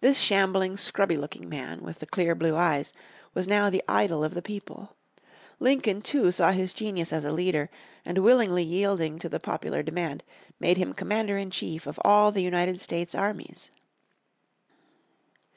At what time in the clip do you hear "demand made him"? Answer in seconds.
9.82-10.92